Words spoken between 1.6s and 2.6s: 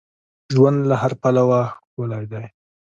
ښکلی دی.